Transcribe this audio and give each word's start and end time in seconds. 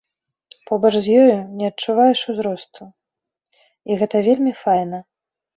Побач 0.69 0.89
з 0.99 1.07
ёю 1.23 1.35
не 1.59 1.65
адчуваеш 1.71 2.19
узросту, 2.33 2.83
і 3.89 3.99
гэта 4.01 4.15
вельмі 4.31 4.53
файна. 4.65 4.99